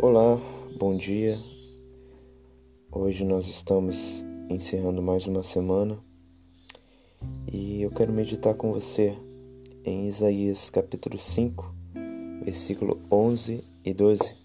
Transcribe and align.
Olá, 0.00 0.40
bom 0.78 0.96
dia. 0.96 1.36
Hoje 2.92 3.24
nós 3.24 3.48
estamos 3.48 4.24
encerrando 4.48 5.02
mais 5.02 5.26
uma 5.26 5.42
semana 5.42 5.98
e 7.52 7.82
eu 7.82 7.90
quero 7.90 8.12
meditar 8.12 8.54
com 8.54 8.72
você 8.72 9.18
em 9.84 10.06
Isaías 10.06 10.70
capítulo 10.70 11.18
5, 11.18 11.74
versículo 12.44 13.00
11 13.10 13.64
e 13.84 13.92
12. 13.92 14.36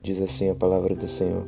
Diz 0.00 0.22
assim 0.22 0.48
a 0.48 0.54
palavra 0.54 0.94
do 0.94 1.08
Senhor: 1.08 1.44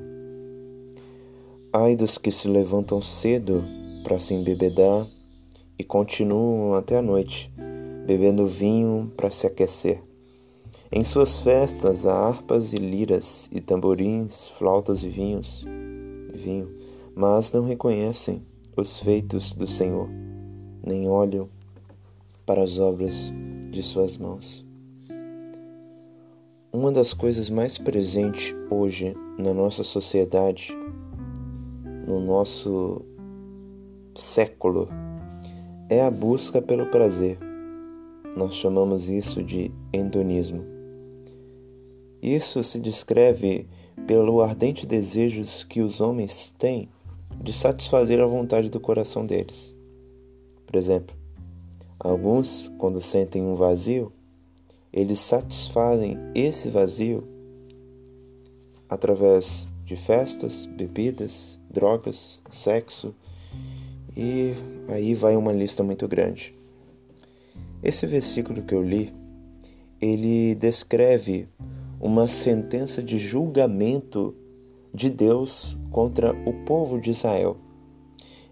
Ai 1.72 1.94
dos 1.94 2.18
que 2.18 2.32
se 2.32 2.48
levantam 2.48 3.00
cedo 3.00 3.62
para 4.02 4.18
se 4.18 4.34
embebedar 4.34 5.06
e 5.78 5.84
continuam 5.84 6.74
até 6.74 6.96
a 6.98 7.02
noite, 7.02 7.48
bebendo 8.08 8.44
vinho 8.44 9.12
para 9.16 9.30
se 9.30 9.46
aquecer. 9.46 10.02
Em 10.92 11.02
suas 11.02 11.40
festas 11.40 12.06
há 12.06 12.14
harpas 12.14 12.72
e 12.72 12.76
liras, 12.76 13.48
e 13.50 13.60
tamborins, 13.60 14.46
flautas 14.50 15.02
e 15.02 15.08
vinhos, 15.08 15.66
vinho, 16.32 16.70
mas 17.12 17.52
não 17.52 17.64
reconhecem 17.64 18.46
os 18.76 19.00
feitos 19.00 19.52
do 19.52 19.66
Senhor, 19.66 20.08
nem 20.84 21.08
olham 21.08 21.48
para 22.46 22.62
as 22.62 22.78
obras 22.78 23.32
de 23.68 23.82
suas 23.82 24.16
mãos. 24.16 24.64
Uma 26.72 26.92
das 26.92 27.12
coisas 27.12 27.50
mais 27.50 27.78
presentes 27.78 28.54
hoje 28.70 29.16
na 29.36 29.52
nossa 29.52 29.82
sociedade, 29.82 30.72
no 32.06 32.20
nosso 32.20 33.04
século, 34.14 34.88
é 35.88 36.00
a 36.00 36.10
busca 36.12 36.62
pelo 36.62 36.86
prazer. 36.86 37.38
Nós 38.36 38.54
chamamos 38.54 39.08
isso 39.08 39.42
de 39.42 39.72
hedonismo. 39.92 40.75
Isso 42.22 42.62
se 42.62 42.78
descreve 42.80 43.66
pelo 44.06 44.40
ardente 44.40 44.86
desejo 44.86 45.42
que 45.68 45.80
os 45.80 46.00
homens 46.00 46.54
têm 46.58 46.88
de 47.40 47.52
satisfazer 47.52 48.20
a 48.20 48.26
vontade 48.26 48.68
do 48.68 48.80
coração 48.80 49.24
deles. 49.24 49.74
Por 50.66 50.76
exemplo, 50.76 51.16
alguns, 51.98 52.70
quando 52.78 53.00
sentem 53.00 53.42
um 53.42 53.54
vazio, 53.54 54.12
eles 54.92 55.20
satisfazem 55.20 56.18
esse 56.34 56.70
vazio 56.70 57.22
através 58.88 59.66
de 59.84 59.96
festas, 59.96 60.66
bebidas, 60.66 61.60
drogas, 61.70 62.40
sexo 62.50 63.14
e 64.16 64.54
aí 64.88 65.14
vai 65.14 65.36
uma 65.36 65.52
lista 65.52 65.82
muito 65.82 66.08
grande. 66.08 66.54
Esse 67.82 68.06
versículo 68.06 68.62
que 68.62 68.74
eu 68.74 68.82
li, 68.82 69.12
ele 70.00 70.54
descreve 70.54 71.48
uma 72.00 72.28
sentença 72.28 73.02
de 73.02 73.18
julgamento 73.18 74.34
de 74.92 75.10
Deus 75.10 75.76
contra 75.90 76.32
o 76.48 76.52
povo 76.64 77.00
de 77.00 77.10
Israel. 77.10 77.56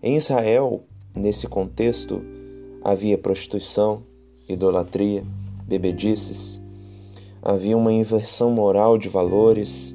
Em 0.03 0.17
Israel, 0.17 0.84
nesse 1.14 1.47
contexto, 1.47 2.22
havia 2.83 3.17
prostituição, 3.17 4.03
idolatria, 4.48 5.25
bebedices, 5.67 6.61
havia 7.42 7.77
uma 7.77 7.92
inversão 7.92 8.50
moral 8.50 8.98
de 8.98 9.09
valores 9.09 9.95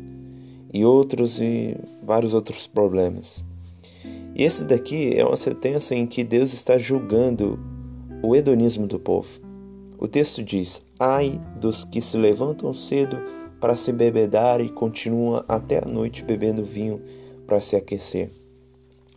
e 0.74 0.86
outros 0.86 1.40
e 1.40 1.76
vários 2.04 2.34
outros 2.34 2.68
problemas. 2.68 3.44
E 4.36 4.44
esse 4.44 4.64
daqui 4.64 5.18
é 5.18 5.26
uma 5.26 5.36
sentença 5.36 5.96
em 5.96 6.06
que 6.06 6.24
Deus 6.24 6.54
está 6.54 6.78
julgando 6.78 7.60
o 8.24 8.36
hedonismo 8.36 8.88
do 8.88 9.00
povo. 9.00 9.40
O 9.98 10.08
texto 10.08 10.44
diz: 10.44 10.82
Ai 11.00 11.42
dos 11.60 11.84
que 11.84 12.02
se 12.02 12.18
levantam 12.18 12.74
cedo 12.74 13.18
para 13.60 13.76
se 13.76 13.92
bebedar 13.92 14.62
e 14.62 14.70
continua 14.70 15.44
até 15.48 15.80
a 15.80 15.86
noite 15.86 16.24
bebendo 16.24 16.64
vinho 16.64 17.02
para 17.46 17.60
se 17.60 17.76
aquecer. 17.76 18.30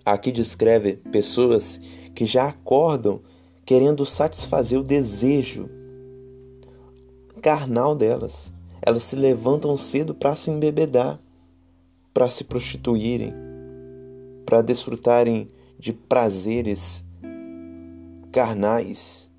Aqui 0.04 0.32
descreve 0.32 0.94
pessoas 0.96 1.80
que 2.14 2.24
já 2.24 2.48
acordam 2.48 3.20
querendo 3.64 4.04
satisfazer 4.04 4.78
o 4.78 4.84
desejo 4.84 5.68
carnal 7.40 7.94
delas. 7.94 8.52
Elas 8.80 9.04
se 9.04 9.14
levantam 9.14 9.76
cedo 9.76 10.14
para 10.14 10.34
se 10.34 10.50
embebedar, 10.50 11.20
para 12.12 12.28
se 12.28 12.42
prostituírem, 12.42 13.32
para 14.44 14.60
desfrutarem 14.60 15.48
de 15.78 15.92
prazeres 15.92 17.04
carnais 18.32 19.30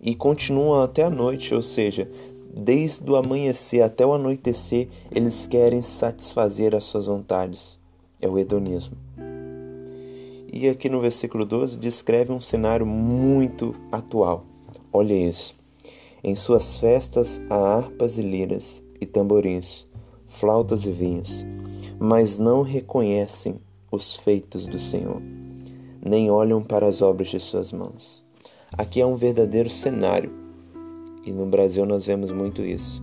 e 0.00 0.14
continuam 0.14 0.82
até 0.82 1.04
a 1.04 1.10
noite, 1.10 1.54
ou 1.54 1.62
seja, 1.62 2.10
Desde 2.54 3.10
o 3.10 3.16
amanhecer 3.16 3.80
até 3.80 4.04
o 4.04 4.12
anoitecer, 4.12 4.88
eles 5.10 5.46
querem 5.46 5.80
satisfazer 5.80 6.74
as 6.74 6.84
suas 6.84 7.06
vontades. 7.06 7.78
É 8.20 8.28
o 8.28 8.38
hedonismo. 8.38 8.96
E 10.52 10.68
aqui 10.68 10.90
no 10.90 11.00
versículo 11.00 11.46
12 11.46 11.78
descreve 11.78 12.30
um 12.30 12.40
cenário 12.40 12.84
muito 12.84 13.74
atual. 13.90 14.44
Olha 14.92 15.14
isso. 15.14 15.54
Em 16.22 16.34
suas 16.34 16.76
festas 16.78 17.40
há 17.48 17.56
harpas 17.56 18.18
e 18.18 18.22
liras 18.22 18.82
e 19.00 19.06
tamborins, 19.06 19.86
flautas 20.26 20.84
e 20.84 20.92
vinhos, 20.92 21.44
mas 21.98 22.38
não 22.38 22.62
reconhecem 22.62 23.58
os 23.90 24.14
feitos 24.14 24.66
do 24.66 24.78
Senhor, 24.78 25.20
nem 26.04 26.30
olham 26.30 26.62
para 26.62 26.86
as 26.86 27.02
obras 27.02 27.28
de 27.28 27.40
suas 27.40 27.72
mãos. 27.72 28.22
Aqui 28.76 29.00
é 29.00 29.06
um 29.06 29.16
verdadeiro 29.16 29.70
cenário 29.70 30.41
e 31.24 31.32
no 31.32 31.46
Brasil 31.46 31.86
nós 31.86 32.06
vemos 32.06 32.32
muito 32.32 32.62
isso. 32.62 33.02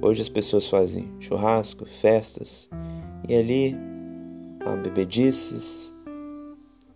Hoje 0.00 0.22
as 0.22 0.28
pessoas 0.28 0.68
fazem 0.68 1.08
churrasco, 1.20 1.84
festas, 1.84 2.68
e 3.28 3.34
ali 3.34 3.76
há 4.64 4.76
bebedices, 4.76 5.92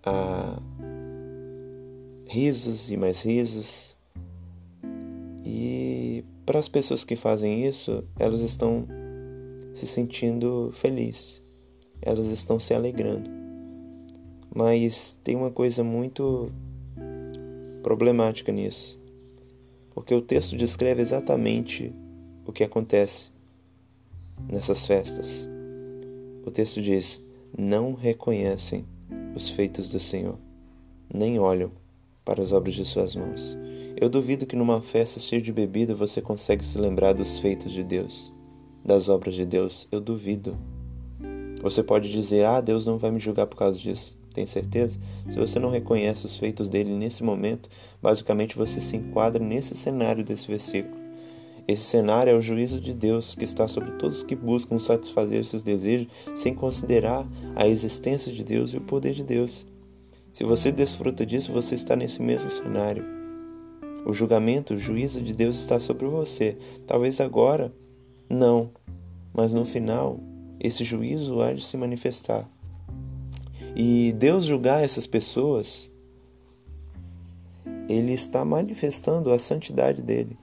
há 0.04 0.58
risos 2.26 2.90
e 2.90 2.96
mais 2.96 3.22
risos. 3.22 3.96
E 5.44 6.24
para 6.44 6.58
as 6.58 6.68
pessoas 6.68 7.04
que 7.04 7.16
fazem 7.16 7.66
isso, 7.66 8.04
elas 8.18 8.42
estão 8.42 8.86
se 9.72 9.86
sentindo 9.86 10.70
felizes, 10.74 11.42
elas 12.02 12.28
estão 12.28 12.58
se 12.58 12.74
alegrando. 12.74 13.30
Mas 14.54 15.18
tem 15.22 15.36
uma 15.36 15.50
coisa 15.50 15.84
muito 15.84 16.50
problemática 17.82 18.50
nisso 18.50 18.98
porque 19.98 20.14
o 20.14 20.22
texto 20.22 20.56
descreve 20.56 21.02
exatamente 21.02 21.92
o 22.46 22.52
que 22.52 22.62
acontece 22.62 23.32
nessas 24.48 24.86
festas. 24.86 25.48
O 26.46 26.52
texto 26.52 26.80
diz: 26.80 27.20
Não 27.58 27.94
reconhecem 27.94 28.86
os 29.34 29.48
feitos 29.48 29.88
do 29.88 29.98
Senhor, 29.98 30.38
nem 31.12 31.40
olham 31.40 31.72
para 32.24 32.40
as 32.40 32.52
obras 32.52 32.76
de 32.76 32.84
suas 32.84 33.16
mãos. 33.16 33.58
Eu 34.00 34.08
duvido 34.08 34.46
que 34.46 34.54
numa 34.54 34.80
festa 34.80 35.18
cheia 35.18 35.42
de 35.42 35.52
bebida 35.52 35.96
você 35.96 36.22
consegue 36.22 36.64
se 36.64 36.78
lembrar 36.78 37.12
dos 37.12 37.40
feitos 37.40 37.72
de 37.72 37.82
Deus, 37.82 38.32
das 38.84 39.08
obras 39.08 39.34
de 39.34 39.44
Deus. 39.44 39.88
Eu 39.90 40.00
duvido. 40.00 40.56
Você 41.60 41.82
pode 41.82 42.12
dizer: 42.12 42.44
Ah, 42.44 42.60
Deus 42.60 42.86
não 42.86 42.98
vai 42.98 43.10
me 43.10 43.18
julgar 43.18 43.48
por 43.48 43.56
causa 43.56 43.76
disso. 43.76 44.16
Tem 44.38 44.46
certeza? 44.46 45.00
Se 45.28 45.36
você 45.36 45.58
não 45.58 45.68
reconhece 45.68 46.24
os 46.24 46.36
feitos 46.36 46.68
dele 46.68 46.92
nesse 46.92 47.24
momento, 47.24 47.68
basicamente 48.00 48.56
você 48.56 48.80
se 48.80 48.94
enquadra 48.94 49.44
nesse 49.44 49.74
cenário 49.74 50.22
desse 50.22 50.46
versículo. 50.46 50.96
Esse 51.66 51.82
cenário 51.82 52.30
é 52.30 52.34
o 52.36 52.40
juízo 52.40 52.80
de 52.80 52.94
Deus 52.94 53.34
que 53.34 53.42
está 53.42 53.66
sobre 53.66 53.90
todos 53.98 54.22
que 54.22 54.36
buscam 54.36 54.78
satisfazer 54.78 55.44
seus 55.44 55.64
desejos 55.64 56.06
sem 56.36 56.54
considerar 56.54 57.26
a 57.56 57.66
existência 57.66 58.32
de 58.32 58.44
Deus 58.44 58.72
e 58.72 58.76
o 58.76 58.80
poder 58.80 59.12
de 59.12 59.24
Deus. 59.24 59.66
Se 60.30 60.44
você 60.44 60.70
desfruta 60.70 61.26
disso, 61.26 61.52
você 61.52 61.74
está 61.74 61.96
nesse 61.96 62.22
mesmo 62.22 62.48
cenário. 62.48 63.04
O 64.06 64.12
julgamento, 64.12 64.74
o 64.74 64.78
juízo 64.78 65.20
de 65.20 65.34
Deus 65.34 65.56
está 65.56 65.80
sobre 65.80 66.06
você. 66.06 66.56
Talvez 66.86 67.20
agora 67.20 67.74
não, 68.30 68.70
mas 69.34 69.52
no 69.52 69.64
final 69.64 70.20
esse 70.60 70.84
juízo 70.84 71.40
há 71.40 71.52
de 71.52 71.64
se 71.64 71.76
manifestar. 71.76 72.48
E 73.76 74.12
Deus 74.12 74.44
julgar 74.44 74.82
essas 74.82 75.06
pessoas, 75.06 75.90
ele 77.88 78.12
está 78.12 78.44
manifestando 78.44 79.30
a 79.30 79.38
santidade 79.38 80.02
dele. 80.02 80.36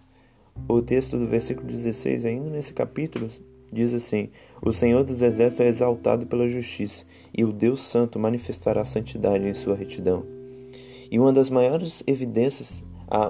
O 0.67 0.81
texto 0.81 1.17
do 1.17 1.27
versículo 1.27 1.67
16, 1.67 2.25
ainda 2.25 2.49
nesse 2.49 2.73
capítulo, 2.73 3.29
diz 3.71 3.93
assim: 3.93 4.29
O 4.61 4.71
Senhor 4.71 5.03
dos 5.03 5.21
Exércitos 5.21 5.65
é 5.65 5.69
exaltado 5.69 6.25
pela 6.25 6.47
justiça, 6.47 7.03
e 7.35 7.43
o 7.43 7.51
Deus 7.51 7.81
Santo 7.81 8.17
manifestará 8.17 8.81
a 8.81 8.85
santidade 8.85 9.45
em 9.45 9.53
sua 9.53 9.75
retidão. 9.75 10.25
E 11.11 11.19
uma 11.19 11.33
das 11.33 11.49
maiores 11.49 12.03
evidências, 12.07 12.83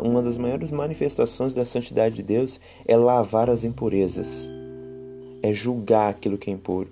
uma 0.03 0.21
das 0.21 0.37
maiores 0.37 0.71
manifestações 0.71 1.55
da 1.55 1.65
santidade 1.65 2.15
de 2.15 2.23
Deus 2.23 2.59
é 2.85 2.95
lavar 2.95 3.49
as 3.49 3.63
impurezas, 3.63 4.49
é 5.41 5.51
julgar 5.53 6.09
aquilo 6.09 6.37
que 6.37 6.49
é 6.49 6.53
impuro. 6.53 6.89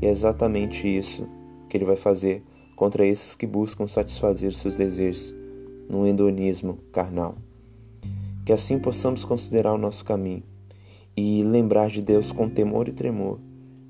E 0.00 0.06
é 0.06 0.10
exatamente 0.10 0.86
isso 0.86 1.26
que 1.70 1.76
ele 1.76 1.86
vai 1.86 1.96
fazer 1.96 2.42
contra 2.76 3.06
esses 3.06 3.34
que 3.34 3.46
buscam 3.46 3.86
satisfazer 3.86 4.52
seus 4.52 4.74
desejos 4.74 5.34
num 5.88 6.06
hedonismo 6.06 6.78
carnal. 6.92 7.36
Que 8.44 8.52
assim 8.52 8.78
possamos 8.78 9.24
considerar 9.24 9.72
o 9.72 9.78
nosso 9.78 10.04
caminho 10.04 10.42
e 11.16 11.42
lembrar 11.42 11.88
de 11.88 12.02
Deus 12.02 12.32
com 12.32 12.48
temor 12.48 12.88
e 12.88 12.92
tremor, 12.92 13.38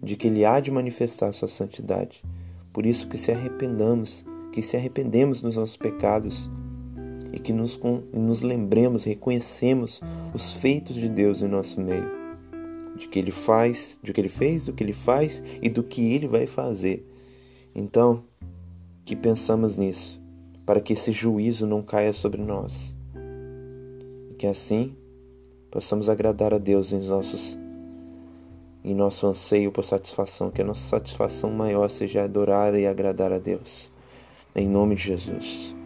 de 0.02 0.16
que 0.16 0.26
Ele 0.26 0.44
há 0.44 0.60
de 0.60 0.70
manifestar 0.70 1.32
sua 1.32 1.48
santidade. 1.48 2.24
Por 2.72 2.86
isso 2.86 3.08
que 3.08 3.18
se 3.18 3.32
arrependamos, 3.32 4.24
que 4.52 4.62
se 4.62 4.76
arrependemos 4.76 5.40
dos 5.40 5.56
nossos 5.56 5.76
pecados 5.76 6.50
e 7.32 7.38
que 7.38 7.52
nos, 7.52 7.78
nos 8.12 8.42
lembremos, 8.42 9.04
reconhecemos 9.04 10.00
os 10.34 10.52
feitos 10.52 10.96
de 10.96 11.08
Deus 11.08 11.42
em 11.42 11.48
nosso 11.48 11.80
meio, 11.80 12.10
de 12.96 13.08
que 13.08 13.18
Ele 13.18 13.30
faz, 13.30 13.98
de 14.02 14.12
que 14.12 14.20
Ele 14.20 14.28
fez, 14.28 14.64
do 14.64 14.72
que 14.72 14.82
Ele 14.82 14.92
faz 14.92 15.42
e 15.62 15.68
do 15.68 15.82
que 15.82 16.12
Ele 16.12 16.26
vai 16.26 16.46
fazer. 16.46 17.06
Então, 17.74 18.24
que 19.04 19.16
pensamos 19.16 19.78
nisso, 19.78 20.20
para 20.64 20.80
que 20.80 20.92
esse 20.92 21.12
juízo 21.12 21.66
não 21.66 21.82
caia 21.82 22.12
sobre 22.12 22.42
nós. 22.42 22.94
E 24.30 24.34
que 24.34 24.46
assim 24.46 24.96
possamos 25.70 26.08
agradar 26.08 26.52
a 26.52 26.58
Deus 26.58 26.92
em 26.92 27.00
nossos 27.00 27.58
em 28.82 28.94
nosso 28.94 29.26
anseio 29.26 29.70
por 29.70 29.84
satisfação, 29.84 30.50
que 30.50 30.62
a 30.62 30.64
nossa 30.64 30.88
satisfação 30.88 31.50
maior 31.50 31.90
seja 31.90 32.24
adorar 32.24 32.74
e 32.74 32.86
agradar 32.86 33.30
a 33.30 33.38
Deus. 33.38 33.90
Em 34.54 34.66
nome 34.66 34.94
de 34.94 35.02
Jesus. 35.02 35.79